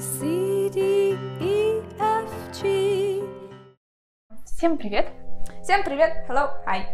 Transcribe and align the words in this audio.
C, 0.00 0.70
D, 0.72 1.12
E, 1.40 1.82
F, 1.98 2.30
G. 2.58 3.22
Всем 4.46 4.78
привет! 4.78 5.08
Всем 5.62 5.84
привет! 5.84 6.24
Hello! 6.26 6.48
Hi! 6.66 6.84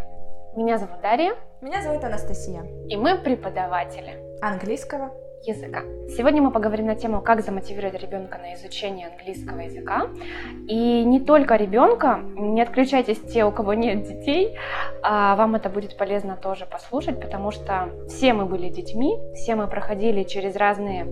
Меня 0.56 0.76
зовут 0.78 1.00
Дарья, 1.02 1.36
Меня 1.60 1.82
зовут 1.82 2.02
Анастасия. 2.02 2.64
и 2.88 2.96
мы 2.96 3.16
преподаватели 3.18 4.18
Английского. 4.42 5.12
языка. 5.44 5.82
Сегодня 6.08 6.42
мы 6.42 6.50
поговорим 6.50 6.86
на 6.86 6.96
тему, 6.96 7.20
как 7.22 7.42
замотивировать 7.42 8.02
ребенка 8.02 8.38
на 8.38 8.54
изучение 8.54 9.06
английского 9.06 9.60
языка. 9.60 10.08
И 10.66 11.04
не 11.04 11.20
только 11.20 11.54
ребенка, 11.54 12.18
не 12.34 12.60
отключайтесь 12.60 13.20
те, 13.20 13.44
у 13.44 13.52
кого 13.52 13.74
нет 13.74 14.02
детей, 14.02 14.56
а 15.04 15.36
вам 15.36 15.54
это 15.54 15.68
будет 15.68 15.96
полезно 15.96 16.36
тоже 16.36 16.66
послушать, 16.66 17.20
потому 17.20 17.52
что 17.52 17.90
все 18.08 18.32
мы 18.32 18.46
были 18.46 18.68
детьми, 18.68 19.16
все 19.34 19.54
мы 19.54 19.68
проходили 19.68 20.24
через 20.24 20.56
разные 20.56 21.04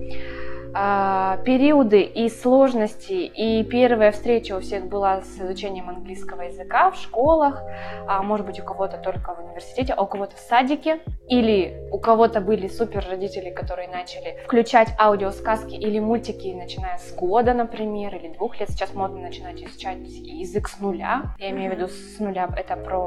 периоды 1.44 2.02
и 2.02 2.28
сложности. 2.28 3.12
И 3.12 3.62
первая 3.64 4.10
встреча 4.10 4.56
у 4.56 4.60
всех 4.60 4.86
была 4.86 5.20
с 5.22 5.38
изучением 5.38 5.88
английского 5.88 6.42
языка 6.42 6.90
в 6.90 6.96
школах, 6.96 7.62
а 8.08 8.22
может 8.22 8.46
быть 8.46 8.60
у 8.60 8.64
кого-то 8.64 8.98
только 8.98 9.34
в 9.34 9.38
университете, 9.38 9.92
а 9.92 10.02
у 10.02 10.06
кого-то 10.06 10.34
в 10.36 10.40
садике, 10.40 11.00
или 11.28 11.88
у 11.92 11.98
кого-то 11.98 12.40
были 12.40 12.66
супер 12.68 13.06
родители, 13.08 13.50
которые 13.50 13.88
начали 13.88 14.38
включать 14.44 14.88
аудиосказки 14.98 15.74
или 15.74 16.00
мультики, 16.00 16.48
начиная 16.48 16.98
с 16.98 17.14
года, 17.14 17.54
например, 17.54 18.14
или 18.16 18.34
двух 18.34 18.58
лет. 18.58 18.68
Сейчас 18.70 18.94
модно 18.94 19.20
начинать 19.20 19.62
изучать 19.62 19.98
язык 20.00 20.68
с 20.68 20.80
нуля. 20.80 21.36
Я 21.38 21.50
имею 21.50 21.72
в 21.72 21.76
виду 21.76 21.88
с 21.88 22.18
нуля, 22.18 22.48
это 22.56 22.76
про 22.76 22.98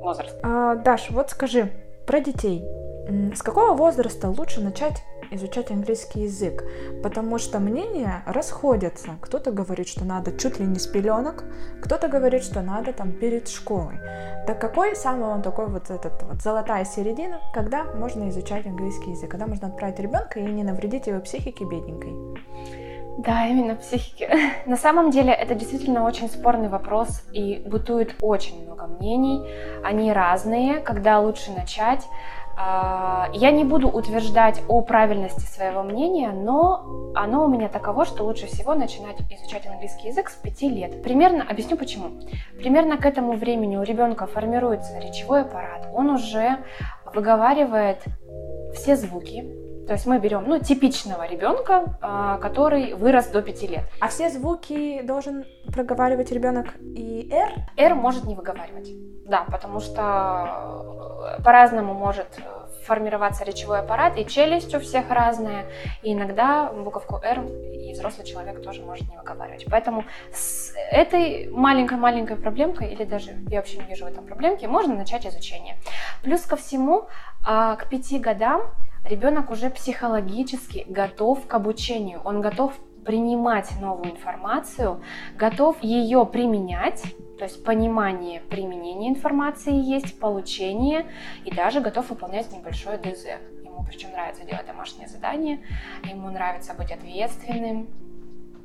возраст. 0.00 0.38
А, 0.42 0.76
Даш, 0.76 1.10
вот 1.10 1.30
скажи 1.30 1.70
про 2.06 2.20
детей. 2.20 2.64
С 3.34 3.42
какого 3.42 3.72
возраста 3.74 4.28
лучше 4.28 4.60
начать 4.60 5.02
изучать 5.30 5.70
английский 5.70 6.22
язык? 6.22 6.64
Потому 7.02 7.38
что 7.38 7.58
мнения 7.58 8.22
расходятся. 8.26 9.16
Кто-то 9.20 9.50
говорит, 9.52 9.88
что 9.88 10.04
надо 10.04 10.36
чуть 10.36 10.58
ли 10.58 10.66
не 10.66 10.78
с 10.78 10.86
пеленок, 10.86 11.44
кто-то 11.82 12.08
говорит, 12.08 12.42
что 12.42 12.62
надо 12.62 12.92
там 12.92 13.12
перед 13.12 13.48
школой. 13.48 13.98
Так 14.46 14.60
какой 14.60 14.96
самый 14.96 15.28
он 15.28 15.42
такой 15.42 15.68
вот 15.68 15.90
этот 15.90 16.22
вот 16.22 16.42
золотая 16.42 16.84
середина, 16.84 17.40
когда 17.52 17.84
можно 17.84 18.28
изучать 18.30 18.66
английский 18.66 19.10
язык, 19.10 19.30
когда 19.30 19.46
можно 19.46 19.68
отправить 19.68 19.98
ребенка 19.98 20.40
и 20.40 20.42
не 20.42 20.64
навредить 20.64 21.06
его 21.06 21.20
психике 21.20 21.64
бедненькой? 21.64 22.14
Да, 23.18 23.46
именно 23.48 23.74
психики. 23.74 24.30
На 24.66 24.76
самом 24.76 25.10
деле 25.10 25.32
это 25.32 25.56
действительно 25.56 26.04
очень 26.04 26.28
спорный 26.28 26.68
вопрос 26.68 27.22
и 27.32 27.64
бытует 27.66 28.14
очень 28.20 28.64
много 28.64 28.86
мнений. 28.86 29.42
Они 29.82 30.12
разные, 30.12 30.78
когда 30.78 31.18
лучше 31.18 31.50
начать. 31.50 32.06
А, 32.60 33.28
Я 33.32 33.52
не 33.52 33.62
буду 33.62 33.88
утверждать 33.88 34.60
о 34.66 34.82
правильности 34.82 35.46
своего 35.46 35.84
мнения, 35.84 36.30
но 36.30 37.12
оно 37.14 37.44
у 37.44 37.48
меня 37.48 37.68
таково, 37.68 38.04
что 38.04 38.24
лучше 38.24 38.46
всего 38.46 38.74
начинать 38.74 39.20
изучать 39.30 39.64
английский 39.66 40.08
язык 40.08 40.28
с 40.28 40.34
5 40.34 40.62
лет. 40.62 41.02
Примерно, 41.04 41.46
объясню 41.48 41.76
почему. 41.76 42.20
Примерно 42.56 42.96
к 42.96 43.06
этому 43.06 43.34
времени 43.34 43.76
у 43.76 43.84
ребенка 43.84 44.26
формируется 44.26 44.98
речевой 44.98 45.42
аппарат, 45.42 45.88
он 45.94 46.10
уже 46.10 46.58
выговаривает 47.14 48.02
все 48.74 48.96
звуки, 48.96 49.44
то 49.88 49.94
есть 49.94 50.04
мы 50.04 50.18
берем 50.18 50.44
ну, 50.46 50.58
типичного 50.58 51.26
ребенка, 51.26 51.96
а, 52.02 52.36
который 52.36 52.92
вырос 52.92 53.28
до 53.28 53.40
5 53.40 53.62
лет. 53.70 53.84
А 54.00 54.08
все 54.08 54.28
звуки 54.28 55.00
должен 55.00 55.46
проговаривать 55.72 56.30
ребенок 56.30 56.74
и 56.82 57.26
R? 57.32 57.50
R 57.74 57.94
может 57.94 58.24
не 58.24 58.34
выговаривать. 58.34 58.90
Да, 59.24 59.46
потому 59.50 59.80
что 59.80 61.36
э, 61.38 61.42
по-разному 61.42 61.94
может 61.94 62.26
э, 62.36 62.84
формироваться 62.84 63.44
речевой 63.44 63.78
аппарат, 63.78 64.18
и 64.18 64.26
челюсть 64.26 64.74
у 64.74 64.80
всех 64.80 65.10
разная, 65.10 65.64
и 66.02 66.12
иногда 66.12 66.70
буковку 66.70 67.16
R 67.22 67.46
и 67.46 67.94
взрослый 67.94 68.26
человек 68.26 68.62
тоже 68.62 68.82
может 68.82 69.08
не 69.08 69.16
выговаривать. 69.16 69.64
Поэтому 69.70 70.04
с 70.34 70.74
этой 70.90 71.48
маленькой-маленькой 71.48 72.36
проблемкой, 72.36 72.92
или 72.92 73.04
даже 73.04 73.30
я 73.48 73.58
вообще 73.58 73.78
не 73.78 73.84
вижу 73.84 74.04
в 74.04 74.08
этом 74.08 74.26
проблемки, 74.26 74.66
можно 74.66 74.94
начать 74.94 75.26
изучение. 75.26 75.76
Плюс 76.22 76.42
ко 76.42 76.56
всему, 76.56 77.08
а, 77.46 77.76
к 77.76 77.88
пяти 77.88 78.18
годам 78.18 78.70
ребенок 79.08 79.50
уже 79.50 79.70
психологически 79.70 80.84
готов 80.88 81.46
к 81.46 81.54
обучению, 81.54 82.20
он 82.24 82.40
готов 82.40 82.78
принимать 83.04 83.70
новую 83.80 84.10
информацию, 84.10 85.02
готов 85.36 85.82
ее 85.82 86.26
применять, 86.26 87.02
то 87.38 87.44
есть 87.44 87.64
понимание 87.64 88.40
применения 88.40 89.08
информации 89.08 89.72
есть, 89.72 90.18
получение, 90.20 91.06
и 91.44 91.54
даже 91.54 91.80
готов 91.80 92.10
выполнять 92.10 92.52
небольшое 92.52 92.98
ДЗ. 92.98 93.26
Ему 93.64 93.84
причем 93.88 94.10
нравится 94.10 94.44
делать 94.44 94.66
домашние 94.66 95.08
задания, 95.08 95.60
ему 96.04 96.28
нравится 96.28 96.74
быть 96.74 96.92
ответственным, 96.92 97.88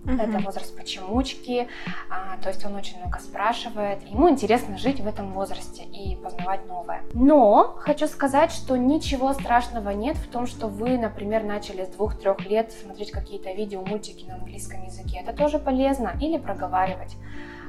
это 0.06 0.40
возраст 0.40 0.75
почемучки, 0.75 1.68
а, 2.09 2.38
то 2.41 2.50
есть 2.50 2.66
он 2.66 2.75
очень 2.75 3.00
много 3.00 3.19
спрашивает. 3.19 4.03
Ему 4.08 4.30
интересно 4.30 4.78
жить 4.78 5.00
в 5.00 5.08
этом 5.08 5.34
возрасте 5.34 5.84
и 5.84 6.16
познавать 6.16 6.66
новое. 6.68 7.02
Но 7.14 7.75
хочу 7.80 8.08
сказать, 8.08 8.52
что 8.52 8.75
ничего 8.78 9.34
страшного 9.34 9.92
нет 9.92 10.18
в 10.18 10.28
том, 10.30 10.46
что 10.46 10.68
вы, 10.68 10.97
например, 10.97 11.44
начали 11.44 11.86
с 11.86 11.90
двух-трех 11.90 12.46
лет 12.46 12.72
смотреть 12.72 13.12
какие-то 13.12 13.52
видео, 13.52 13.81
мультики 13.81 14.25
на 14.25 14.36
английском 14.36 14.84
языке. 14.84 15.19
Это 15.25 15.36
тоже 15.36 15.59
полезно. 15.59 16.13
Или 16.19 16.38
проговаривать 16.38 17.16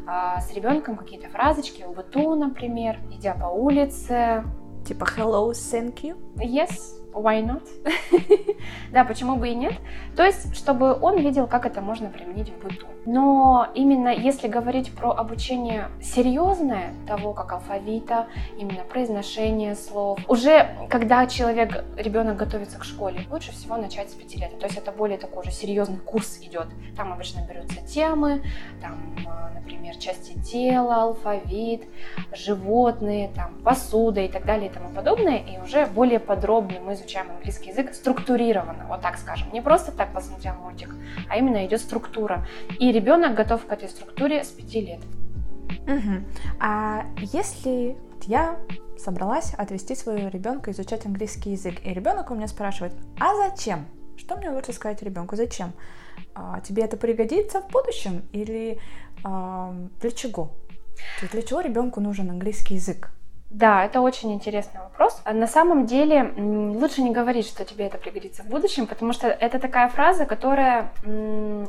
а, 0.06 0.40
с 0.40 0.52
ребенком 0.52 0.96
какие-то 0.96 1.28
фразочки, 1.28 1.82
в 1.82 1.92
быту, 1.92 2.34
например, 2.34 2.98
идя 3.10 3.34
по 3.34 3.46
улице. 3.46 4.44
Типа 4.86 5.04
hello, 5.16 5.50
thank 5.52 6.02
you? 6.02 6.16
Yes, 6.36 7.03
why 7.14 7.44
not? 7.44 7.62
да, 8.92 9.04
почему 9.04 9.36
бы 9.36 9.48
и 9.48 9.54
нет? 9.54 9.74
То 10.16 10.24
есть, 10.24 10.54
чтобы 10.56 10.98
он 11.00 11.18
видел, 11.18 11.46
как 11.46 11.66
это 11.66 11.80
можно 11.80 12.08
применить 12.08 12.50
в 12.50 12.62
быту. 12.62 12.86
Но 13.06 13.68
именно 13.74 14.08
если 14.08 14.48
говорить 14.48 14.92
про 14.92 15.10
обучение 15.10 15.88
серьезное, 16.00 16.94
того, 17.06 17.32
как 17.32 17.52
алфавита, 17.52 18.28
именно 18.58 18.82
произношение 18.82 19.74
слов, 19.74 20.18
уже 20.28 20.74
когда 20.88 21.26
человек, 21.26 21.84
ребенок 21.96 22.36
готовится 22.36 22.78
к 22.78 22.84
школе, 22.84 23.26
лучше 23.30 23.52
всего 23.52 23.76
начать 23.76 24.10
с 24.10 24.14
5 24.14 24.36
лет. 24.36 24.58
То 24.58 24.66
есть 24.66 24.78
это 24.78 24.92
более 24.92 25.18
такой 25.18 25.42
уже 25.42 25.50
серьезный 25.50 25.98
курс 25.98 26.38
идет. 26.42 26.68
Там 26.96 27.12
обычно 27.12 27.46
берутся 27.46 27.82
темы, 27.86 28.42
там, 28.80 29.16
а, 29.26 29.50
например, 29.54 29.96
части 29.96 30.38
тела, 30.40 31.02
алфавит, 31.02 31.84
животные, 32.32 33.30
там, 33.34 33.60
посуда 33.62 34.20
и 34.20 34.28
так 34.28 34.44
далее 34.44 34.70
и 34.70 34.72
тому 34.72 34.88
подобное. 34.90 35.38
И 35.38 35.58
уже 35.58 35.86
более 35.86 36.20
подробно 36.20 36.80
мы 36.80 36.96
изучаем 37.04 37.30
английский 37.30 37.70
язык 37.70 37.94
структурированно, 37.94 38.86
вот 38.88 39.00
так 39.02 39.18
скажем. 39.18 39.52
Не 39.52 39.60
просто 39.60 39.92
так 39.92 40.12
посмотрел 40.12 40.54
мультик, 40.54 40.94
а 41.28 41.36
именно 41.36 41.64
идет 41.66 41.80
структура. 41.80 42.46
И 42.78 42.90
ребенок 42.92 43.34
готов 43.34 43.64
к 43.66 43.72
этой 43.72 43.88
структуре 43.88 44.42
с 44.42 44.48
5 44.48 44.74
лет. 44.74 45.00
Мгм. 45.86 46.24
А 46.60 47.04
если 47.16 47.96
я 48.22 48.56
собралась 48.98 49.54
отвести 49.54 49.94
своего 49.94 50.28
ребенка 50.28 50.70
изучать 50.70 51.04
английский 51.06 51.52
язык, 51.52 51.74
и 51.84 51.92
ребенок 51.92 52.30
у 52.30 52.34
меня 52.34 52.48
спрашивает, 52.48 52.94
а 53.20 53.34
зачем? 53.36 53.86
Что 54.16 54.36
мне 54.36 54.50
лучше 54.50 54.72
сказать 54.72 55.02
ребенку? 55.02 55.36
Зачем? 55.36 55.72
А, 56.34 56.60
тебе 56.60 56.84
это 56.84 56.96
пригодится 56.96 57.60
в 57.60 57.68
будущем 57.68 58.22
или 58.32 58.78
а, 59.24 59.74
для 60.00 60.10
чего? 60.10 60.52
Для 61.32 61.42
чего 61.42 61.60
ребенку 61.60 62.00
нужен 62.00 62.30
английский 62.30 62.74
язык? 62.74 63.10
Да, 63.54 63.84
это 63.84 64.00
очень 64.00 64.32
интересный 64.32 64.80
вопрос. 64.80 65.20
А 65.24 65.32
На 65.32 65.46
самом 65.46 65.86
деле 65.86 66.34
лучше 66.36 67.02
не 67.02 67.12
говорить, 67.12 67.46
что 67.46 67.64
тебе 67.64 67.86
это 67.86 67.98
пригодится 67.98 68.42
в 68.42 68.46
будущем, 68.46 68.88
потому 68.88 69.12
что 69.12 69.28
это 69.28 69.60
такая 69.60 69.88
фраза, 69.88 70.26
которая 70.26 70.90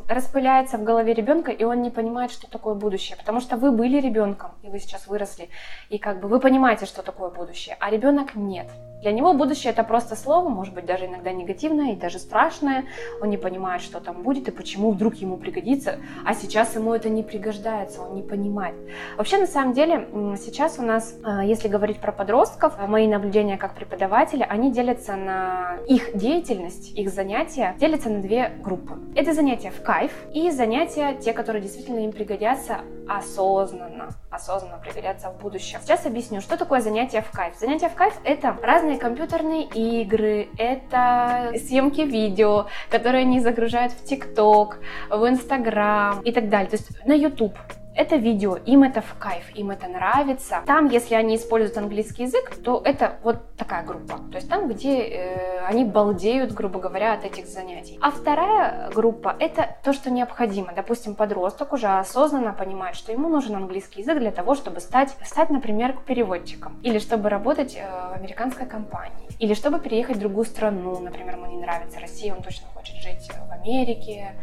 распыляется 0.07 0.79
в 0.79 0.84
голове 0.84 1.13
ребенка, 1.13 1.51
и 1.51 1.63
он 1.63 1.84
не 1.84 1.91
понимает, 1.91 2.31
что 2.31 2.50
такое 2.50 2.74
будущее. 2.74 3.18
Потому 3.18 3.40
что 3.40 3.56
вы 3.56 3.72
были 3.72 4.01
ребенком, 4.01 4.50
и 4.63 4.69
вы 4.69 4.79
сейчас 4.79 5.06
выросли, 5.06 5.50
и 5.90 6.00
как 6.00 6.22
бы 6.22 6.28
вы 6.28 6.40
понимаете, 6.40 6.88
что 6.88 7.03
такое 7.03 7.29
будущее, 7.29 7.78
а 7.79 7.91
ребенок 7.91 8.34
нет. 8.34 8.66
Для 9.06 9.12
него 9.12 9.34
будущее 9.34 9.72
это 9.72 9.84
просто 9.84 10.16
слово, 10.16 10.50
может 10.50 10.74
быть 10.74 10.88
даже 10.88 11.06
иногда 11.06 11.31
негативное 11.31 11.91
и 11.91 11.95
даже 11.95 12.18
страшное. 12.18 12.85
Он 13.22 13.29
не 13.29 13.38
понимает, 13.38 13.84
что 13.84 14.00
там 14.00 14.24
будет 14.24 14.47
и 14.47 14.51
почему 14.51 14.89
вдруг 14.89 15.13
ему 15.15 15.38
пригодится, 15.38 16.00
а 16.25 16.33
сейчас 16.33 16.74
ему 16.74 16.92
это 16.92 17.10
не 17.10 17.21
пригождается, 17.21 18.01
он 18.01 18.15
не 18.15 18.24
понимает. 18.24 18.74
Вообще, 19.15 19.38
на 19.38 19.45
самом 19.45 19.74
деле, 19.74 20.07
сейчас 20.42 20.80
у 20.80 20.81
нас, 20.81 21.13
а, 21.24 21.45
если 21.45 21.68
говорить 21.75 22.00
про 22.00 22.13
подростков, 22.13 22.74
а, 22.77 22.88
мои 22.88 23.06
наблюдения 23.06 23.57
как 23.57 23.74
преподавателя, 23.74 24.45
они 24.45 24.72
делятся 24.72 25.18
на 25.18 25.77
их 25.88 26.16
деятельность, 26.16 26.98
их 26.98 27.10
занятия, 27.10 27.75
делятся 27.77 28.10
на 28.10 28.22
две 28.22 28.50
группы. 28.63 28.98
Это 29.13 29.33
занятия 29.33 29.72
в 29.72 29.81
кайф 29.83 30.12
и 30.33 30.50
занятия, 30.51 31.18
те, 31.19 31.33
которые 31.33 31.62
действительно 31.62 32.00
им 32.00 32.13
пригодятся 32.13 32.77
осознанно, 33.10 34.10
осознанно 34.31 34.77
пригодятся 34.77 35.31
в 35.31 35.42
будущем. 35.42 35.80
Сейчас 35.81 36.06
объясню, 36.06 36.39
что 36.39 36.56
такое 36.56 36.80
занятие 36.80 37.22
в 37.22 37.30
кайф. 37.31 37.56
Занятия 37.60 37.89
в 37.89 37.94
кайф— 37.94 38.18
это 38.24 38.56
разные 38.63 38.98
компьютерные 38.98 39.63
игры, 39.66 40.48
это 40.57 41.51
съемки 41.56 42.01
видео, 42.01 42.68
которые 42.89 43.22
они 43.22 43.42
загружают 43.42 43.92
в 43.92 44.06
ТикТок, 44.06 44.77
в 45.10 45.27
Инстаграм 45.27 46.22
и 46.22 46.31
так 46.31 46.48
далее, 46.48 46.69
то 46.69 46.77
есть 46.77 47.06
на 47.06 47.13
YouTube. 47.13 47.57
Это 47.95 48.18
видео, 48.18 48.57
им 48.57 48.83
это 48.83 49.01
в 49.01 49.15
кайф, 49.18 49.44
им 49.56 49.71
это 49.71 49.88
нравится. 49.88 50.62
Там, 50.65 50.89
если 50.89 51.15
они 51.15 51.36
используют 51.36 51.77
английский 51.77 52.24
язык, 52.24 52.56
то 52.63 52.81
это 52.83 53.18
вот 53.24 53.56
такая 53.56 53.83
группа. 53.83 54.18
То 54.31 54.36
есть 54.36 54.50
там, 54.50 54.68
где 54.68 55.00
э, 55.00 55.65
они 55.65 55.86
балдеют, 55.86 56.51
грубо 56.51 56.80
говоря, 56.80 57.13
от 57.13 57.24
этих 57.24 57.47
занятий. 57.47 57.97
А 58.01 58.12
вторая 58.12 58.89
группа– 58.94 59.36
это 59.39 59.77
то, 59.83 59.94
что 59.94 60.12
необходимо. 60.12 60.74
Допустим, 60.75 61.15
подросток 61.15 61.74
уже 61.74 61.88
осознанно 61.88 62.53
понимает, 62.53 62.95
что 62.95 63.12
ему 63.12 63.30
нужен 63.30 63.56
английский 63.56 64.01
язык 64.01 64.19
для 64.19 64.31
того, 64.31 64.56
чтобы 64.56 64.81
стать, 64.81 65.15
стать 65.24 65.50
например, 65.50 65.95
переводчиком. 66.06 66.80
Или 66.83 67.00
чтобы 67.00 67.30
работать 67.30 67.75
э, 67.75 67.88
в 67.88 68.13
американской 68.13 68.65
компании. 68.65 69.30
Или 69.39 69.53
чтобы 69.53 69.80
переехать 69.80 70.18
в 70.18 70.19
другую 70.19 70.45
страну. 70.45 71.00
Например, 71.00 71.36
ему 71.36 71.45
не 71.48 71.57
нравится 71.57 72.00
Россия, 72.00 72.33
он 72.36 72.44
точно 72.44 72.68
хочет 72.74 72.95
жить 72.95 73.30
в 73.30 73.51
Америке 73.51 74.33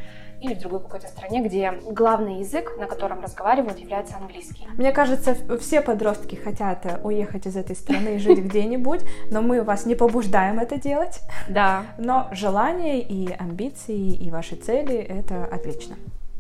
или 0.43 0.55
в 0.55 0.59
другой 0.59 0.81
какой-то 0.81 1.07
стране, 1.09 1.43
где 1.43 1.73
главный 1.87 2.41
язык, 2.41 2.73
на 2.79 2.87
котором 2.87 3.23
разговаривают, 3.23 3.79
является 3.79 4.17
английский. 4.17 4.67
Мне 4.77 4.93
кажется, 4.93 5.37
все 5.61 5.81
подростки 5.81 6.35
хотят 6.35 6.85
э, 6.85 7.01
уехать 7.03 7.47
из 7.47 7.57
этой 7.57 7.77
страны 7.77 8.17
и 8.17 8.19
жить 8.19 8.39
где-нибудь, 8.39 9.03
но 9.31 9.43
мы 9.43 9.63
вас 9.63 9.87
не 9.87 9.95
побуждаем 9.95 10.59
это 10.59 10.81
делать. 10.81 11.21
Да. 11.49 11.85
Но 11.99 12.29
желание 12.33 13.01
и 13.01 13.33
амбиции 13.33 14.15
и 14.15 14.31
ваши 14.31 14.57
цели— 14.57 14.97
это 14.97 15.45
отлично. 15.45 15.97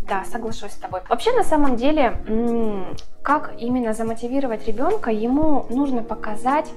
Да, 0.08 0.24
соглашусь 0.24 0.72
с 0.72 0.76
тобой. 0.76 1.00
Вообще, 1.08 1.32
на 1.32 1.44
самом 1.44 1.76
деле, 1.76 2.18
как 3.22 3.52
именно 3.58 3.92
замотивировать 3.92 4.66
ребенка, 4.66 5.10
ему 5.10 5.66
нужно 5.70 6.02
показать 6.02 6.68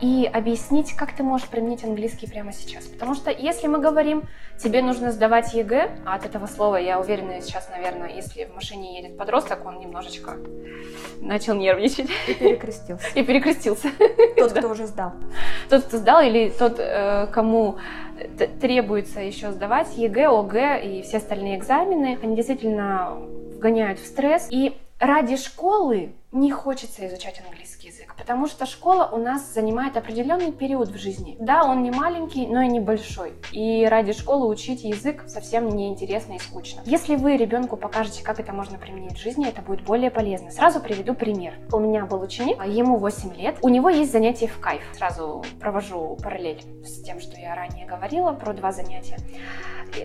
и 0.00 0.30
объяснить, 0.32 0.94
как 0.94 1.12
ты 1.12 1.24
можешь 1.24 1.48
применить 1.48 1.82
английский 1.82 2.28
прямо 2.28 2.52
сейчас. 2.52 2.84
Потому 2.84 3.16
что 3.16 3.32
если 3.32 3.66
мы 3.66 3.80
говорим, 3.80 4.22
тебе 4.62 4.80
нужно 4.80 5.10
сдавать 5.10 5.54
ЕГЭ, 5.54 6.02
а 6.06 6.14
от 6.14 6.24
этого 6.24 6.46
слова, 6.46 6.76
я 6.76 7.00
уверена, 7.00 7.40
сейчас, 7.40 7.68
наверное, 7.68 8.10
если 8.10 8.44
в 8.44 8.54
машине 8.54 8.96
едет 8.96 9.16
подросток, 9.16 9.66
он 9.66 9.80
немножечко 9.80 10.36
начал 11.20 11.54
нервничать. 11.54 12.08
И 12.28 12.34
перекрестился. 12.34 13.08
И 13.16 13.22
перекрестился. 13.24 13.88
Тот, 14.36 14.52
кто 14.52 14.68
уже 14.68 14.86
сдал. 14.86 15.12
Тот, 15.68 15.82
кто 15.84 15.96
сдал, 15.96 16.22
или 16.22 16.50
тот, 16.50 16.76
э, 16.78 17.26
кому 17.32 17.78
требуется 18.60 19.20
еще 19.20 19.50
сдавать 19.50 19.96
ЕГЭ, 19.96 20.28
ОГЭ 20.28 20.80
и 20.84 21.02
все 21.02 21.16
остальные 21.16 21.56
экзамены, 21.58 22.18
они 22.22 22.36
действительно 22.36 23.16
вгоняют 23.56 23.98
в 23.98 24.06
стресс. 24.06 24.48
И 24.50 24.76
ради 24.98 25.36
школы 25.36 26.12
не 26.32 26.50
хочется 26.50 27.06
изучать 27.06 27.40
английский 27.44 27.77
язык, 28.08 28.16
потому 28.16 28.46
что 28.46 28.66
школа 28.66 29.08
у 29.12 29.18
нас 29.18 29.52
занимает 29.52 29.96
определенный 29.96 30.52
период 30.52 30.88
в 30.88 30.96
жизни. 30.96 31.36
Да, 31.40 31.64
он 31.64 31.82
не 31.82 31.90
маленький, 31.90 32.46
но 32.46 32.62
и 32.62 32.68
небольшой. 32.68 33.32
И 33.52 33.86
ради 33.86 34.12
школы 34.12 34.48
учить 34.48 34.84
язык 34.84 35.24
совсем 35.26 35.68
неинтересно 35.68 36.34
и 36.34 36.38
скучно. 36.38 36.82
Если 36.84 37.16
вы 37.16 37.36
ребенку 37.36 37.76
покажете, 37.76 38.22
как 38.24 38.40
это 38.40 38.52
можно 38.52 38.78
применить 38.78 39.18
в 39.18 39.22
жизни, 39.22 39.48
это 39.48 39.62
будет 39.62 39.84
более 39.84 40.10
полезно. 40.10 40.50
Сразу 40.50 40.80
приведу 40.80 41.14
пример. 41.14 41.54
У 41.72 41.78
меня 41.78 42.04
был 42.06 42.20
ученик, 42.20 42.64
ему 42.64 42.96
8 42.96 43.34
лет, 43.34 43.56
у 43.62 43.68
него 43.68 43.88
есть 43.88 44.12
занятия 44.12 44.48
в 44.48 44.58
кайф. 44.60 44.82
Сразу 44.92 45.44
провожу 45.60 46.16
параллель 46.22 46.62
с 46.84 47.02
тем, 47.02 47.20
что 47.20 47.38
я 47.38 47.54
ранее 47.54 47.86
говорила 47.86 48.32
про 48.32 48.52
два 48.52 48.72
занятия. 48.72 49.18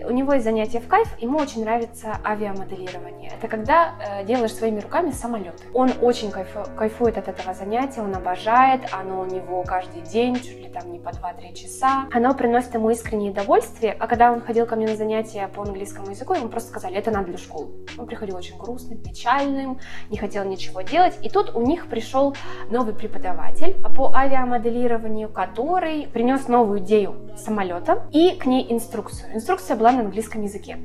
У 0.05 0.11
него 0.11 0.33
есть 0.33 0.45
занятие 0.45 0.79
в 0.79 0.87
кайф, 0.87 1.07
ему 1.19 1.37
очень 1.37 1.63
нравится 1.63 2.17
авиамоделирование. 2.25 3.31
Это 3.37 3.47
когда 3.47 3.95
э, 3.99 4.25
делаешь 4.25 4.53
своими 4.53 4.79
руками 4.79 5.11
самолеты. 5.11 5.63
Он 5.73 5.91
очень 6.01 6.31
кайфу, 6.31 6.65
кайфует 6.77 7.17
от 7.17 7.27
этого 7.27 7.53
занятия, 7.53 8.01
он 8.01 8.15
обожает, 8.15 8.81
оно 8.91 9.21
у 9.21 9.25
него 9.25 9.63
каждый 9.63 10.01
день, 10.01 10.35
чуть 10.35 10.59
ли 10.59 10.69
там 10.69 10.91
не 10.91 10.99
по 10.99 11.09
2-3 11.09 11.53
часа. 11.53 12.07
Оно 12.11 12.33
приносит 12.33 12.73
ему 12.73 12.89
искреннее 12.89 13.31
удовольствие, 13.31 13.95
а 13.99 14.07
когда 14.07 14.31
он 14.31 14.41
ходил 14.41 14.65
ко 14.65 14.75
мне 14.75 14.87
на 14.87 14.95
занятия 14.95 15.47
по 15.47 15.63
английскому 15.63 16.09
языку, 16.11 16.33
ему 16.33 16.49
просто 16.49 16.69
сказали, 16.69 16.95
это 16.95 17.11
надо 17.11 17.27
для 17.27 17.37
школы. 17.37 17.71
Он 17.97 18.05
приходил 18.05 18.35
очень 18.35 18.57
грустным, 18.57 18.97
печальным, 18.97 19.79
не 20.09 20.17
хотел 20.17 20.43
ничего 20.45 20.81
делать. 20.81 21.17
И 21.21 21.29
тут 21.29 21.55
у 21.55 21.61
них 21.61 21.87
пришел 21.87 22.35
новый 22.69 22.93
преподаватель 22.93 23.75
по 23.95 24.13
авиамоделированию, 24.13 25.29
который 25.29 26.07
принес 26.07 26.47
новую 26.47 26.79
идею 26.79 27.29
самолета 27.37 28.07
и 28.11 28.35
к 28.35 28.45
ней 28.45 28.65
инструкцию. 28.69 29.35
Инструкция 29.35 29.72
была 29.75 29.91
на 29.91 30.01
английском 30.01 30.43
языке. 30.43 30.77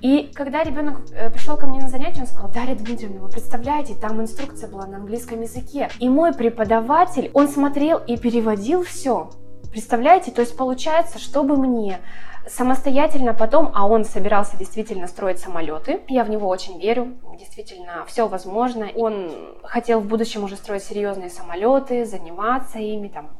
И 0.00 0.30
когда 0.34 0.62
ребенок 0.62 1.00
э, 1.12 1.30
пришел 1.30 1.56
ко 1.56 1.66
мне 1.66 1.80
на 1.80 1.88
занятие, 1.88 2.22
он 2.22 2.26
сказал, 2.26 2.50
Дарья 2.50 2.74
Дмитриевна, 2.74 3.20
вы 3.20 3.28
представляете, 3.28 3.94
там 3.94 4.20
инструкция 4.20 4.68
была 4.68 4.86
на 4.86 4.98
английском 4.98 5.40
языке. 5.40 5.88
И 5.98 6.08
мой 6.08 6.32
преподаватель, 6.32 7.30
он 7.34 7.48
смотрел 7.48 7.98
и 7.98 8.16
переводил 8.16 8.84
все. 8.84 9.30
Представляете? 9.70 10.30
То 10.30 10.40
есть 10.40 10.56
получается, 10.56 11.18
чтобы 11.18 11.56
мне 11.56 11.98
самостоятельно 12.46 13.34
потом, 13.34 13.70
а 13.74 13.88
он 13.88 14.04
собирался 14.04 14.56
действительно 14.56 15.06
строить 15.06 15.38
самолеты, 15.38 16.02
я 16.08 16.24
в 16.24 16.30
него 16.30 16.48
очень 16.48 16.78
верю, 16.78 17.14
действительно 17.38 18.04
все 18.06 18.28
возможно. 18.28 18.88
Он 18.94 19.30
хотел 19.62 20.00
в 20.00 20.06
будущем 20.06 20.44
уже 20.44 20.56
строить 20.56 20.82
серьезные 20.82 21.30
самолеты, 21.30 22.04
заниматься 22.04 22.78
ими, 22.78 23.08
там, 23.08 23.30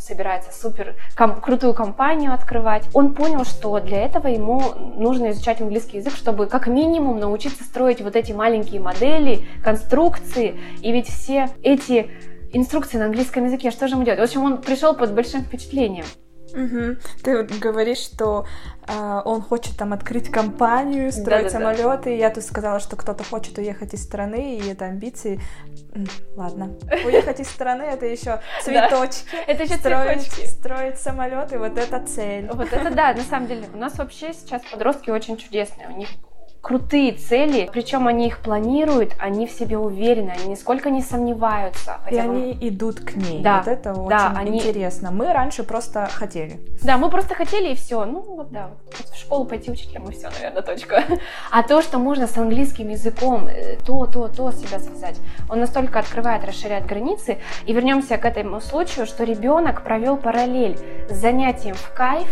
собирается 0.00 0.50
супер 0.52 0.96
ком- 1.16 1.40
крутую 1.40 1.74
компанию 1.74 2.32
открывать, 2.32 2.88
он 2.94 3.14
понял, 3.14 3.44
что 3.44 3.78
для 3.80 4.04
этого 4.04 4.26
ему 4.26 4.74
нужно 4.96 5.30
изучать 5.30 5.60
английский 5.60 5.98
язык, 5.98 6.14
чтобы 6.14 6.46
как 6.46 6.66
минимум 6.66 7.18
научиться 7.18 7.64
строить 7.64 8.00
вот 8.00 8.16
эти 8.16 8.32
маленькие 8.32 8.80
модели, 8.80 9.46
конструкции. 9.62 10.58
И 10.82 10.92
ведь 10.92 11.08
все 11.08 11.50
эти 11.62 12.10
инструкции 12.52 12.98
на 12.98 13.06
английском 13.06 13.44
языке, 13.44 13.70
что 13.70 13.88
же 13.88 13.94
ему 13.94 14.04
делать? 14.04 14.20
В 14.20 14.22
общем, 14.22 14.42
он 14.42 14.58
пришел 14.58 14.94
под 14.94 15.14
большим 15.14 15.42
впечатлением. 15.42 16.06
Угу. 16.52 16.96
Ты 17.22 17.42
говоришь, 17.60 17.98
что 17.98 18.46
э, 18.86 19.22
он 19.24 19.42
хочет 19.42 19.76
там 19.76 19.92
открыть 19.92 20.30
компанию, 20.30 21.12
строить 21.12 21.44
да, 21.44 21.50
да, 21.50 21.58
самолеты. 21.58 22.04
Да. 22.04 22.10
Я 22.10 22.30
тут 22.30 22.44
сказала, 22.44 22.80
что 22.80 22.96
кто-то 22.96 23.24
хочет 23.24 23.58
уехать 23.58 23.94
из 23.94 24.02
страны, 24.02 24.56
и 24.58 24.68
это 24.68 24.86
амбиции. 24.86 25.40
Ладно. 26.36 26.76
Уехать 27.04 27.40
из 27.40 27.48
страны 27.48 27.82
это 27.82 28.06
еще 28.06 28.40
цветочки. 28.62 29.26
Это 29.46 29.62
еще 29.64 29.76
цветочки. 29.76 30.46
Строить 30.46 30.98
самолеты, 30.98 31.58
вот 31.58 31.76
это 31.78 32.04
цель. 32.06 32.48
Вот 32.52 32.72
это 32.72 32.90
да, 32.90 33.14
на 33.14 33.22
самом 33.22 33.46
деле. 33.46 33.68
У 33.72 33.78
нас 33.78 33.96
вообще 33.98 34.32
сейчас 34.32 34.62
подростки 34.70 35.10
очень 35.10 35.36
чудесные. 35.36 35.88
У 35.88 35.96
них 35.96 36.08
крутые 36.68 37.12
цели, 37.12 37.66
причем 37.72 38.06
они 38.06 38.26
их 38.26 38.40
планируют, 38.40 39.14
они 39.18 39.46
в 39.46 39.50
себе 39.50 39.78
уверены, 39.78 40.32
они 40.38 40.50
нисколько 40.50 40.90
не 40.90 41.00
сомневаются. 41.00 41.96
И 42.10 42.16
они 42.18 42.52
идут 42.60 43.00
к 43.00 43.14
ней. 43.16 43.42
Да, 43.42 43.58
вот 43.60 43.68
это 43.68 43.94
да, 43.94 44.32
очень 44.34 44.48
они... 44.48 44.58
интересно. 44.58 45.10
Мы 45.10 45.32
раньше 45.32 45.62
просто 45.62 46.06
хотели. 46.12 46.60
Да, 46.82 46.98
мы 46.98 47.08
просто 47.08 47.34
хотели 47.34 47.72
и 47.72 47.74
все. 47.74 48.04
Ну 48.04 48.20
вот 48.20 48.50
да, 48.50 48.68
вот 48.84 49.08
в 49.08 49.16
школу 49.16 49.46
пойти 49.46 49.70
учителем 49.70 50.10
и 50.10 50.12
все, 50.12 50.28
наверное, 50.28 50.60
точка. 50.60 51.04
А 51.50 51.62
то, 51.62 51.80
что 51.80 51.98
можно 51.98 52.26
с 52.26 52.36
английским 52.36 52.90
языком 52.90 53.48
э, 53.48 53.76
то, 53.86 54.04
то, 54.04 54.28
то 54.28 54.52
себя 54.52 54.78
связать, 54.78 55.16
он 55.48 55.60
настолько 55.60 56.00
открывает, 56.00 56.44
расширяет 56.44 56.84
границы. 56.84 57.38
И 57.64 57.72
вернемся 57.72 58.18
к 58.18 58.26
этому 58.26 58.60
случаю, 58.60 59.06
что 59.06 59.24
ребенок 59.24 59.82
провел 59.84 60.18
параллель 60.18 60.78
с 61.08 61.16
занятием 61.16 61.76
в 61.76 61.94
кайф 61.94 62.28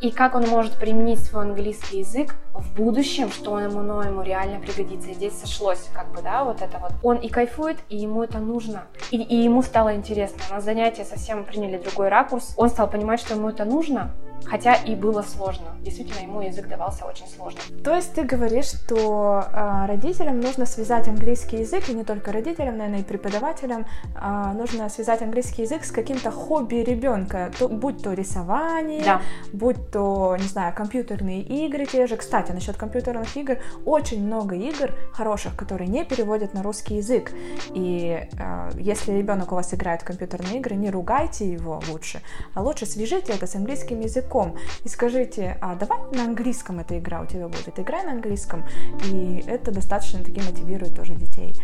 и 0.00 0.10
как 0.10 0.34
он 0.34 0.46
может 0.48 0.74
применить 0.74 1.20
свой 1.20 1.42
английский 1.42 1.98
язык 1.98 2.34
в 2.54 2.74
будущем, 2.74 3.30
что 3.30 3.58
ему, 3.60 3.82
но 3.82 4.02
ему 4.02 4.22
реально 4.22 4.60
пригодится. 4.60 5.10
И 5.10 5.14
здесь 5.14 5.38
сошлось, 5.38 5.88
как 5.92 6.10
бы, 6.12 6.22
да, 6.22 6.44
вот 6.44 6.62
это 6.62 6.78
вот. 6.78 6.92
Он 7.02 7.16
и 7.16 7.28
кайфует, 7.28 7.78
и 7.88 7.96
ему 7.96 8.22
это 8.22 8.38
нужно. 8.38 8.84
И, 9.10 9.16
и 9.16 9.36
ему 9.36 9.62
стало 9.62 9.94
интересно. 9.94 10.38
На 10.50 10.60
занятия 10.60 11.04
совсем 11.04 11.44
приняли 11.44 11.78
другой 11.78 12.08
ракурс. 12.08 12.54
Он 12.56 12.68
стал 12.70 12.88
понимать, 12.88 13.20
что 13.20 13.34
ему 13.34 13.48
это 13.48 13.64
нужно, 13.64 14.10
Хотя 14.46 14.74
и 14.74 14.94
было 14.94 15.22
сложно. 15.22 15.66
Действительно, 15.82 16.20
ему 16.22 16.40
язык 16.40 16.68
давался 16.68 17.04
очень 17.04 17.26
сложно. 17.28 17.60
То 17.84 17.94
есть 17.94 18.14
ты 18.14 18.24
говоришь, 18.24 18.66
что 18.66 19.44
э, 19.46 19.86
родителям 19.86 20.40
нужно 20.40 20.66
связать 20.66 21.08
английский 21.08 21.58
язык, 21.58 21.88
и 21.88 21.94
не 21.94 22.04
только 22.04 22.32
родителям, 22.32 22.78
наверное, 22.78 23.00
и 23.00 23.04
преподавателям, 23.04 23.86
э, 24.14 24.52
нужно 24.54 24.88
связать 24.88 25.22
английский 25.22 25.62
язык 25.62 25.84
с 25.84 25.90
каким-то 25.90 26.30
хобби 26.30 26.76
ребенка, 26.76 27.52
то, 27.58 27.68
будь 27.68 28.02
то 28.02 28.12
рисование, 28.12 29.04
да. 29.04 29.22
будь 29.52 29.90
то, 29.90 30.36
не 30.38 30.48
знаю, 30.48 30.74
компьютерные 30.74 31.42
игры 31.42 31.86
те 31.86 32.06
же. 32.06 32.16
Кстати, 32.16 32.52
насчет 32.52 32.76
компьютерных 32.76 33.36
игр, 33.36 33.58
очень 33.84 34.24
много 34.24 34.56
игр 34.56 34.90
хороших, 35.12 35.54
которые 35.56 35.88
не 35.88 36.04
переводят 36.04 36.54
на 36.54 36.62
русский 36.62 36.96
язык. 36.96 37.32
И 37.74 38.26
э, 38.38 38.70
если 38.74 39.12
ребенок 39.12 39.52
у 39.52 39.54
вас 39.54 39.72
играет 39.74 40.02
в 40.02 40.04
компьютерные 40.04 40.58
игры, 40.58 40.74
не 40.76 40.90
ругайте 40.90 41.50
его 41.50 41.80
лучше, 41.88 42.20
а 42.54 42.62
лучше 42.62 42.86
свяжите 42.86 43.32
это 43.32 43.46
с 43.46 43.54
английским 43.54 44.00
языком 44.00 44.29
языком 44.30 44.56
и 44.84 44.88
скажите, 44.88 45.58
а 45.60 45.74
давай 45.74 45.98
на 46.12 46.24
английском 46.24 46.80
эта 46.80 46.98
игра 46.98 47.20
у 47.20 47.26
тебя 47.26 47.48
будет, 47.48 47.78
играй 47.78 48.04
на 48.04 48.12
английском, 48.12 48.64
и 49.04 49.44
это 49.46 49.72
достаточно 49.72 50.22
таки 50.22 50.40
мотивирует 50.40 50.94
тоже 50.94 51.14
детей. 51.14 51.54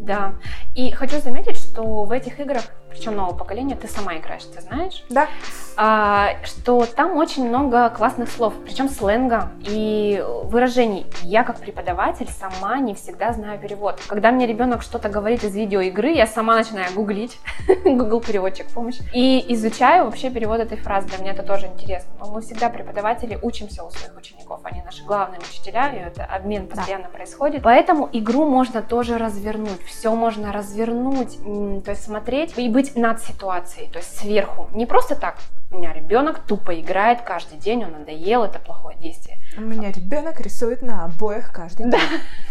Да, 0.00 0.34
и 0.74 0.90
хочу 0.90 1.20
заметить, 1.20 1.56
что 1.56 2.04
в 2.04 2.12
этих 2.12 2.38
играх, 2.40 2.64
причем 2.90 3.16
нового 3.16 3.36
поколения, 3.36 3.74
ты 3.74 3.88
сама 3.88 4.16
играешь, 4.16 4.44
ты 4.44 4.60
знаешь? 4.60 5.04
Да. 5.10 5.28
А, 5.76 6.36
что 6.44 6.86
там 6.86 7.16
очень 7.16 7.48
много 7.48 7.90
классных 7.90 8.30
слов, 8.30 8.54
причем 8.64 8.88
сленга 8.88 9.50
и 9.60 10.24
выражений. 10.44 11.06
Я 11.22 11.42
как 11.42 11.58
преподаватель 11.58 12.28
сама 12.28 12.78
не 12.78 12.94
всегда 12.94 13.32
знаю 13.32 13.58
перевод. 13.58 14.00
Когда 14.06 14.30
мне 14.30 14.46
ребенок 14.46 14.82
что-то 14.82 15.08
говорит 15.08 15.42
из 15.42 15.54
видеоигры, 15.54 16.12
я 16.12 16.26
сама 16.26 16.54
начинаю 16.54 16.92
гуглить, 16.94 17.38
Google 17.84 18.20
переводчик 18.20 18.68
помощь, 18.68 18.98
и 19.12 19.44
изучаю 19.54 20.04
вообще 20.04 20.30
перевод 20.30 20.60
этой 20.60 20.76
фразы. 20.76 21.08
Для 21.08 21.18
меня 21.18 21.32
это 21.32 21.42
тоже 21.42 21.66
интересно. 21.66 22.12
Но 22.20 22.30
мы 22.30 22.40
всегда 22.40 22.70
преподаватели 22.70 23.38
учимся 23.42 23.84
у 23.84 23.90
своих 23.90 24.16
учеников, 24.16 24.60
на 24.78 24.84
наши 24.84 25.04
главные 25.04 25.40
учителя, 25.40 25.88
и 25.92 25.98
это 25.98 26.24
обмен 26.24 26.66
постоянно 26.66 27.04
да. 27.04 27.10
происходит. 27.10 27.62
Поэтому 27.62 28.08
игру 28.12 28.46
можно 28.48 28.82
тоже 28.82 29.18
развернуть, 29.18 29.82
все 29.84 30.14
можно 30.14 30.52
развернуть, 30.52 31.38
то 31.84 31.90
есть 31.90 32.04
смотреть 32.04 32.56
и 32.58 32.68
быть 32.68 32.96
над 32.96 33.20
ситуацией, 33.20 33.88
то 33.90 33.98
есть 33.98 34.18
сверху. 34.18 34.68
Не 34.72 34.86
просто 34.86 35.16
так, 35.16 35.38
у 35.70 35.78
меня 35.78 35.92
ребенок 35.92 36.40
тупо 36.40 36.78
играет 36.78 37.22
каждый 37.22 37.58
день, 37.58 37.84
он 37.84 37.92
надоел, 37.92 38.44
это 38.44 38.58
плохое 38.58 38.96
действие. 38.96 39.38
У 39.56 39.60
меня 39.60 39.92
ребенок 39.92 40.40
рисует 40.40 40.82
на 40.82 41.04
обоях 41.04 41.52
каждый 41.52 41.90
день. 41.90 42.00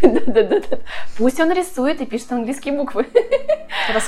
Да, 0.02 0.20
да, 0.26 0.42
да, 0.42 0.60
да. 0.60 0.78
Пусть 1.18 1.38
он 1.40 1.52
рисует 1.52 2.00
и 2.00 2.06
пишет 2.06 2.32
английские 2.32 2.74
буквы. 2.74 3.06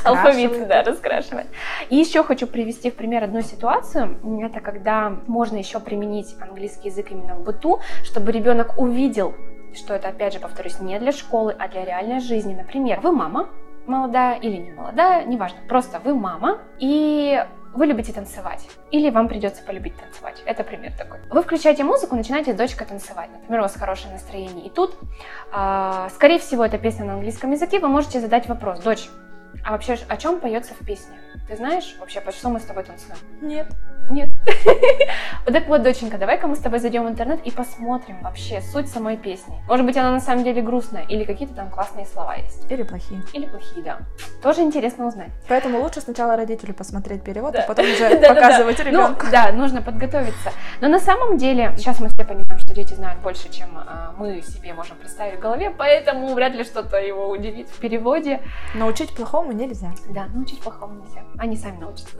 Алфавит, 0.04 0.68
да, 0.68 0.82
раскрашивает. 0.82 1.46
И 1.90 1.96
еще 1.96 2.22
хочу 2.22 2.46
привести 2.46 2.90
в 2.90 2.94
пример 2.94 3.24
одну 3.24 3.42
ситуацию. 3.42 4.18
Это 4.42 4.60
когда 4.60 5.10
можно 5.26 5.56
еще 5.56 5.80
применить 5.80 6.34
английский 6.40 6.88
язык 6.88 7.10
именно 7.10 7.34
в 7.34 7.44
быту, 7.44 7.80
чтобы 8.02 8.32
ребенок 8.32 8.78
увидел, 8.78 9.34
что 9.74 9.94
это, 9.94 10.08
опять 10.08 10.32
же, 10.32 10.40
повторюсь, 10.40 10.80
не 10.80 10.98
для 10.98 11.12
школы, 11.12 11.54
а 11.58 11.68
для 11.68 11.84
реальной 11.84 12.20
жизни. 12.20 12.54
Например, 12.54 13.00
вы 13.00 13.12
мама, 13.12 13.50
молодая 13.86 14.38
или 14.38 14.56
не 14.56 14.70
молодая, 14.72 15.24
неважно, 15.26 15.58
просто 15.68 16.00
вы 16.00 16.14
мама, 16.14 16.58
и 16.78 17.44
вы 17.76 17.86
любите 17.86 18.12
танцевать, 18.12 18.66
или 18.90 19.10
вам 19.10 19.28
придется 19.28 19.62
полюбить 19.62 19.96
танцевать. 19.96 20.42
Это 20.46 20.64
пример 20.64 20.92
такой. 20.96 21.18
Вы 21.30 21.42
включаете 21.42 21.84
музыку, 21.84 22.16
начинаете 22.16 22.54
с 22.54 22.56
дочкой 22.56 22.86
танцевать. 22.86 23.30
Например, 23.32 23.60
у 23.60 23.62
вас 23.64 23.76
хорошее 23.76 24.12
настроение. 24.12 24.66
И 24.66 24.70
тут, 24.70 24.94
э, 25.52 26.08
скорее 26.14 26.38
всего, 26.38 26.64
это 26.64 26.78
песня 26.78 27.04
на 27.04 27.14
английском 27.14 27.52
языке, 27.52 27.78
вы 27.78 27.88
можете 27.88 28.20
задать 28.20 28.48
вопрос. 28.48 28.80
Дочь, 28.80 29.08
а 29.64 29.72
вообще 29.72 29.98
о 30.08 30.16
чем 30.16 30.40
поется 30.40 30.74
в 30.74 30.84
песне? 30.84 31.16
Ты 31.48 31.56
знаешь 31.56 31.94
вообще, 32.00 32.20
по 32.20 32.32
что 32.32 32.48
мы 32.48 32.58
с 32.58 32.64
тобой 32.64 32.82
танцуем? 32.82 33.16
Нет. 33.40 33.68
Нет. 34.10 34.30
Так 35.46 35.68
вот, 35.68 35.82
доченька, 35.82 36.18
давай-ка 36.18 36.48
мы 36.48 36.56
с 36.56 36.58
тобой 36.58 36.80
зайдем 36.80 37.06
в 37.06 37.08
интернет 37.08 37.40
и 37.44 37.52
посмотрим 37.52 38.20
вообще 38.22 38.60
суть 38.60 38.88
самой 38.88 39.16
песни. 39.16 39.54
Может 39.68 39.86
быть, 39.86 39.96
она 39.96 40.10
на 40.10 40.20
самом 40.20 40.42
деле 40.42 40.60
грустная, 40.60 41.04
или 41.04 41.22
какие-то 41.22 41.54
там 41.54 41.70
классные 41.70 42.04
слова 42.04 42.34
есть. 42.34 42.70
Или 42.70 42.82
плохие. 42.82 43.22
Или 43.32 43.46
плохие, 43.46 43.84
да. 43.84 43.98
Тоже 44.42 44.62
интересно 44.62 45.06
узнать. 45.06 45.30
Поэтому 45.48 45.80
лучше 45.80 46.00
сначала 46.00 46.36
родителю 46.36 46.74
посмотреть 46.74 47.22
перевод, 47.22 47.54
а 47.54 47.62
потом 47.62 47.86
уже 47.86 48.18
показывать 48.28 48.80
ребенку. 48.80 49.26
Ну, 49.26 49.30
да, 49.30 49.52
нужно 49.52 49.82
подготовиться. 49.82 50.52
Но 50.80 50.88
на 50.88 50.98
самом 50.98 51.38
деле, 51.38 51.72
сейчас 51.76 52.00
мы 52.00 52.08
все 52.08 52.24
понимаем, 52.24 52.45
что 52.58 52.74
дети 52.74 52.94
знают 52.94 53.20
больше, 53.22 53.50
чем 53.52 53.76
а, 53.76 54.14
мы 54.16 54.42
себе 54.42 54.72
можем 54.74 54.96
представить 54.96 55.38
в 55.38 55.40
голове, 55.40 55.70
поэтому 55.70 56.34
вряд 56.34 56.54
ли 56.54 56.64
что-то 56.64 56.98
его 56.98 57.28
удивит 57.28 57.68
в 57.68 57.78
переводе. 57.78 58.42
Научить 58.74 59.14
плохому 59.14 59.52
нельзя. 59.52 59.92
Да, 60.10 60.26
научить 60.26 60.60
плохому 60.60 61.02
нельзя. 61.02 61.22
Они 61.38 61.56
сами 61.56 61.78
научатся. 61.78 62.16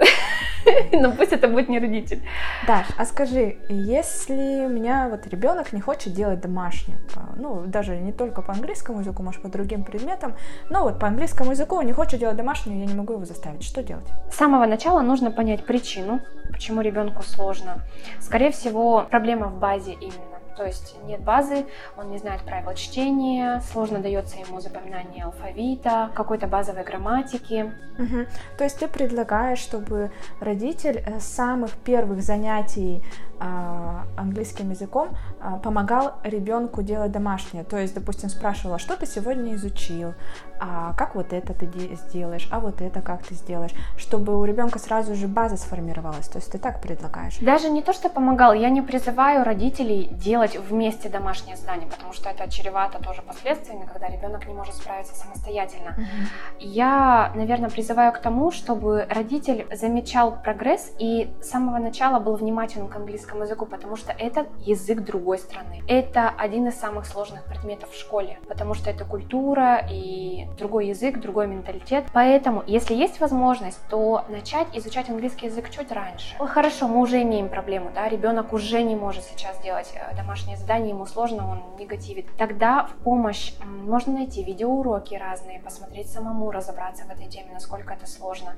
Но 0.93 1.13
пусть 1.13 1.33
это 1.33 1.49
будет 1.49 1.69
не 1.69 1.79
родитель. 1.79 2.23
Даш, 2.67 2.87
а 2.97 3.05
скажи, 3.05 3.57
если 3.69 4.67
у 4.67 4.69
меня 4.69 5.09
вот 5.09 5.27
ребенок 5.27 5.73
не 5.73 5.81
хочет 5.81 6.13
делать 6.13 6.41
домашнее, 6.41 6.99
ну, 7.37 7.65
даже 7.67 7.97
не 7.97 8.13
только 8.13 8.43
по 8.43 8.53
английскому 8.53 9.01
языку, 9.01 9.23
может, 9.23 9.43
по 9.43 9.49
другим 9.49 9.85
предметам, 9.85 10.35
но 10.71 10.83
вот 10.83 10.99
по 10.99 11.07
английскому 11.07 11.53
языку 11.53 11.77
он 11.77 11.87
не 11.87 11.93
хочет 11.93 12.21
делать 12.21 12.37
домашнее, 12.37 12.81
я 12.81 12.87
не 12.87 12.95
могу 12.95 13.15
его 13.15 13.25
заставить. 13.25 13.63
Что 13.63 13.83
делать? 13.83 14.07
С 14.31 14.37
самого 14.37 14.67
начала 14.67 15.01
нужно 15.03 15.31
понять 15.31 15.65
причину, 15.65 16.21
почему 16.51 16.81
ребенку 16.81 17.23
сложно. 17.23 17.83
Скорее 18.21 18.51
всего, 18.51 19.07
проблема 19.11 19.49
в 19.49 19.59
базе 19.59 19.93
именно 19.93 20.36
то 20.57 20.65
есть 20.65 20.97
нет 21.05 21.21
базы, 21.21 21.67
он 21.97 22.11
не 22.11 22.19
знает 22.19 22.43
правил 22.43 22.75
чтения, 22.75 23.63
сложно 23.73 23.99
дается 23.99 24.39
ему 24.39 24.61
запоминание 24.61 25.25
алфавита, 25.25 26.11
какой-то 26.15 26.47
базовой 26.47 26.85
грамматики. 26.85 27.73
Угу. 27.99 28.27
То 28.59 28.65
есть 28.65 28.79
ты 28.79 28.89
предлагаешь, 28.89 29.59
чтобы 29.59 30.11
родитель 30.41 31.03
с 31.19 31.25
самых 31.25 31.73
первых 31.73 32.23
занятий 32.23 33.03
а, 33.39 34.07
английским 34.17 34.71
языком 34.71 35.11
а, 35.41 35.59
помогал 35.59 36.15
ребенку 36.25 36.83
делать 36.83 37.13
домашнее. 37.13 37.65
То 37.65 37.77
есть, 37.77 37.95
допустим, 37.95 38.31
спрашивала, 38.31 38.79
что 38.79 38.97
ты 38.97 39.05
сегодня 39.05 39.55
изучил, 39.55 40.15
а 40.59 40.95
как 40.95 41.15
вот 41.15 41.35
это 41.35 41.53
ты 41.53 41.69
сделаешь, 41.97 42.49
а 42.51 42.61
вот 42.61 42.81
это 42.81 43.03
как 43.03 43.25
ты 43.25 43.35
сделаешь, 43.35 43.73
чтобы 43.99 44.39
у 44.39 44.45
ребенка 44.45 44.79
сразу 44.79 45.15
же 45.15 45.29
база 45.29 45.57
сформировалась. 45.57 46.29
То 46.29 46.39
есть 46.39 46.51
ты 46.51 46.59
так 46.59 46.81
предлагаешь. 46.81 47.37
Даже 47.41 47.69
не 47.69 47.83
то, 47.83 47.93
что 47.93 48.09
помогал, 48.09 48.55
я 48.55 48.71
не 48.71 48.81
призываю 48.81 49.45
родителей 49.45 50.09
делать 50.13 50.46
вместе 50.55 51.09
домашнее 51.09 51.57
задание, 51.57 51.89
потому 51.89 52.13
что 52.13 52.31
это 52.31 52.49
чревато 52.51 53.03
тоже 53.03 53.23
последствиями, 53.23 53.89
когда 53.91 54.09
ребенок 54.09 54.47
не 54.47 54.55
может 54.55 54.75
справиться 54.75 55.15
самостоятельно. 55.15 55.97
Uh-huh. 55.99 56.27
Я, 56.61 57.33
наверное, 57.35 57.71
призываю 57.71 58.13
к 58.13 58.19
тому, 58.19 58.51
чтобы 58.51 59.07
родитель 59.11 59.67
замечал 59.75 60.37
прогресс 60.43 60.93
и 60.99 61.31
с 61.41 61.51
самого 61.51 61.79
начала 61.79 62.21
был 62.21 62.37
внимателен 62.37 62.89
к 62.89 62.97
английскому 62.97 63.43
языку, 63.43 63.67
потому 63.67 63.97
что 63.97 64.13
это 64.13 64.47
язык 64.61 65.01
другой 65.01 65.39
страны. 65.39 65.83
Это 65.89 66.31
один 66.31 66.69
из 66.69 66.79
самых 66.79 67.07
сложных 67.07 67.45
предметов 67.45 67.91
в 67.91 67.99
школе, 67.99 68.39
потому 68.49 68.75
что 68.75 68.91
это 68.91 69.05
культура 69.05 69.87
и 69.91 70.47
другой 70.59 70.89
язык, 70.89 71.21
другой 71.21 71.47
менталитет. 71.47 72.05
Поэтому, 72.13 72.63
если 72.67 72.95
есть 72.95 73.21
возможность, 73.21 73.79
то 73.89 74.25
начать 74.29 74.67
изучать 74.75 75.09
английский 75.09 75.47
язык 75.47 75.71
чуть 75.71 75.93
раньше. 75.93 76.35
Ну, 76.39 76.47
хорошо, 76.47 76.89
мы 76.89 77.01
уже 77.01 77.23
имеем 77.23 77.49
проблему, 77.49 77.91
да, 77.95 78.09
ребенок 78.09 78.53
уже 78.53 78.83
не 78.83 78.97
может 78.97 79.25
сейчас 79.25 79.61
делать 79.63 79.93
э, 79.95 80.15
домашнее 80.37 80.57
задание, 80.59 80.91
ему 80.91 81.07
сложно, 81.07 81.51
он 81.51 81.63
негативит. 81.79 82.27
Тогда 82.37 82.85
в 82.85 82.95
помощь 83.05 83.55
можно 83.65 84.13
найти 84.13 84.43
видеоуроки 84.43 85.15
разные, 85.15 85.61
посмотреть 85.61 86.11
самому, 86.11 86.51
разобраться 86.51 87.05
в 87.05 87.11
этой 87.11 87.27
теме, 87.27 87.49
насколько 87.55 87.95
это 87.95 88.07
сложно. 88.07 88.55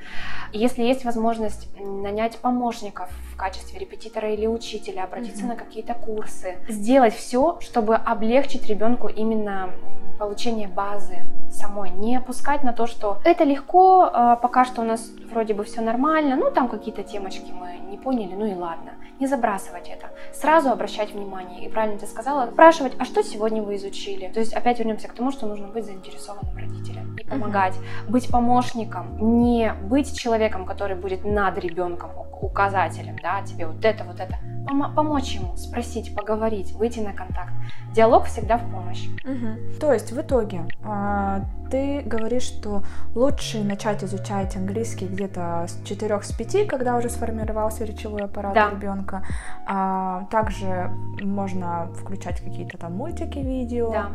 Если 0.53 0.83
есть 0.83 1.05
возможность 1.05 1.69
нанять 1.79 2.39
помощников 2.39 3.09
в 3.33 3.37
качестве 3.37 3.79
репетитора 3.79 4.33
или 4.35 4.47
учителя, 4.47 5.05
обратиться 5.05 5.45
mm-hmm. 5.45 5.49
на 5.49 5.57
какие-то 5.57 5.95
курсы, 5.95 6.57
сделать 6.69 7.15
все, 7.15 7.59
чтобы 7.61 7.95
облегчить 7.95 8.67
ребенку 8.67 9.07
именно 9.07 9.71
получение 10.19 10.67
базы 10.67 11.23
самой, 11.49 11.91
не 11.91 12.17
опускать 12.17 12.65
на 12.65 12.73
то, 12.73 12.87
что 12.89 13.19
это 13.25 13.45
легко, 13.45 14.11
а, 14.13 14.35
пока 14.35 14.65
что 14.65 14.83
у 14.83 14.85
нас 14.85 15.09
вроде 15.31 15.55
бы 15.55 15.63
все 15.63 15.81
нормально, 15.81 16.35
ну 16.35 16.51
там 16.51 16.69
какие-то 16.69 17.05
темочки 17.05 17.53
мы 17.53 17.79
не 17.89 17.97
поняли, 17.99 18.35
ну 18.35 18.47
и 18.47 18.55
ладно. 18.55 18.95
Не 19.21 19.27
забрасывать 19.27 19.89
это. 19.89 20.11
Сразу 20.33 20.71
обращать 20.71 21.13
внимание. 21.13 21.67
И 21.67 21.69
правильно 21.69 21.99
ты 21.99 22.07
сказала, 22.07 22.51
спрашивать, 22.51 22.93
а 22.99 23.05
что 23.05 23.23
сегодня 23.23 23.63
вы 23.63 23.77
изучили? 23.77 24.29
То 24.29 24.41
есть 24.41 24.53
опять 24.53 24.79
вернемся 24.79 25.09
к 25.09 25.13
тому, 25.13 25.33
что 25.33 25.47
нужно 25.47 25.69
быть 25.69 25.85
заинтересованным 25.85 26.57
родителем 26.57 27.17
и 27.17 27.25
помогать, 27.25 27.75
uh-huh. 27.75 28.11
быть 28.11 28.29
помощником, 28.29 29.41
не 29.41 29.73
быть 29.73 30.17
человеком, 30.17 30.65
который 30.65 30.97
будет 30.97 31.25
над 31.25 31.59
ребенком, 31.59 32.11
указателем, 32.41 33.17
да, 33.23 33.43
тебе 33.43 33.67
вот 33.67 33.85
это, 33.85 34.05
вот 34.05 34.21
это. 34.21 34.37
Пом- 34.69 34.95
помочь 34.95 35.35
ему, 35.35 35.57
спросить, 35.57 36.15
поговорить, 36.15 36.73
выйти 36.73 37.01
на 37.01 37.13
контакт. 37.13 37.53
Диалог 37.95 38.27
всегда 38.27 38.59
в 38.59 38.71
помощь. 38.71 39.09
Угу. 39.25 39.79
То 39.81 39.93
есть 39.93 40.13
в 40.13 40.21
итоге 40.21 40.67
а, 40.85 41.43
ты 41.71 42.03
говоришь, 42.03 42.43
что 42.43 42.83
лучше 43.15 43.65
начать 43.65 44.05
изучать 44.05 44.57
английский 44.57 45.07
где-то 45.07 45.67
с 45.69 45.83
4-5, 45.83 46.67
когда 46.67 46.97
уже 46.97 47.09
сформировался 47.09 47.85
речевой 47.85 48.23
аппарат 48.23 48.55
да. 48.55 48.71
ребенка. 48.71 49.25
А, 49.67 50.27
также 50.31 50.91
можно 51.21 51.91
включать 51.95 52.41
какие-то 52.41 52.79
там 52.79 52.95
мультики, 52.95 53.39
видео. 53.39 53.91
Да. 53.91 54.11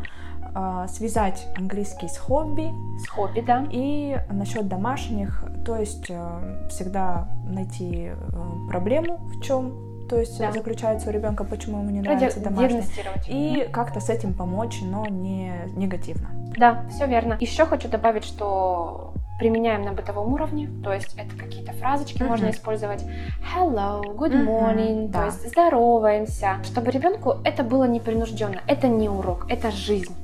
А, 0.54 0.86
связать 0.88 1.48
английский 1.56 2.08
с 2.08 2.16
хобби. 2.16 2.70
С 2.98 3.08
хобби, 3.08 3.40
да. 3.40 3.66
И 3.70 4.16
насчет 4.30 4.68
домашних, 4.68 5.44
то 5.66 5.76
есть 5.76 6.06
э, 6.08 6.68
всегда 6.68 7.28
найти 7.44 8.10
э, 8.12 8.16
проблему 8.68 9.16
в 9.16 9.40
чем 9.40 9.93
то 10.08 10.18
есть 10.18 10.38
да. 10.38 10.52
заключается 10.52 11.08
у 11.08 11.12
ребенка, 11.12 11.44
почему 11.44 11.78
ему 11.78 11.90
не 11.90 12.00
нравится 12.00 12.40
домашний. 12.40 12.82
И 13.28 13.68
как-то 13.72 14.00
с 14.00 14.10
этим 14.10 14.34
помочь, 14.34 14.80
но 14.82 15.06
не 15.06 15.52
негативно. 15.76 16.28
Да, 16.56 16.86
все 16.90 17.06
верно. 17.06 17.36
Еще 17.40 17.66
хочу 17.66 17.88
добавить, 17.88 18.24
что 18.24 19.14
применяем 19.38 19.82
на 19.82 19.92
бытовом 19.92 20.32
уровне, 20.32 20.70
то 20.82 20.92
есть 20.92 21.16
это 21.16 21.36
какие-то 21.36 21.72
фразочки 21.72 22.22
uh-huh. 22.22 22.28
можно 22.28 22.50
использовать 22.50 23.04
hello, 23.54 24.02
good 24.16 24.32
morning, 24.32 25.06
uh-huh, 25.06 25.12
то 25.12 25.12
да. 25.12 25.24
есть 25.26 25.48
здороваемся, 25.48 26.58
чтобы 26.62 26.90
ребенку 26.92 27.38
это 27.44 27.64
было 27.64 27.84
непринужденно, 27.84 28.60
это 28.68 28.86
не 28.86 29.08
урок, 29.08 29.46
это 29.48 29.70
жизнь. 29.72 30.14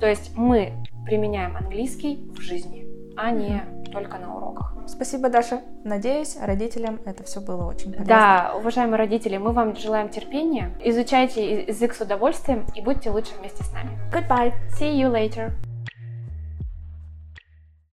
То 0.00 0.08
есть 0.08 0.36
мы 0.36 0.72
применяем 1.04 1.56
английский 1.56 2.28
в 2.36 2.40
жизни, 2.40 2.86
а 3.16 3.30
не 3.30 3.50
uh-huh. 3.50 3.75
Только 3.96 4.18
на 4.18 4.36
уроках. 4.36 4.74
Спасибо, 4.86 5.30
Даша. 5.30 5.62
Надеюсь, 5.82 6.36
родителям 6.40 7.00
это 7.06 7.24
все 7.24 7.40
было 7.40 7.64
очень 7.66 7.92
полезно. 7.92 8.04
Да, 8.04 8.52
уважаемые 8.56 8.98
родители, 8.98 9.38
мы 9.38 9.52
вам 9.52 9.74
желаем 9.74 10.10
терпения. 10.10 10.70
Изучайте 10.84 11.62
язык 11.62 11.94
с 11.94 12.00
удовольствием 12.02 12.66
и 12.74 12.82
будьте 12.82 13.10
лучше 13.10 13.32
вместе 13.38 13.64
с 13.64 13.72
нами. 13.72 13.90
Goodbye. 14.12 14.52
See 14.78 14.92
you 14.94 15.10
later. 15.10 15.52